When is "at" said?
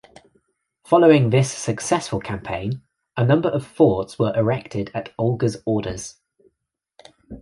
4.95-5.13